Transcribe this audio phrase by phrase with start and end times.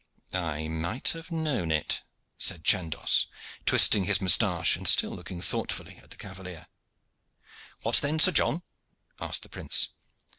[0.33, 2.01] "I might have known it,"
[2.39, 3.27] said Chandos,
[3.67, 6.65] twisting his moustache, and still looking thoughtfully at the cavalier.
[7.83, 8.63] "What then, Sir John?"
[9.19, 9.89] asked the prince.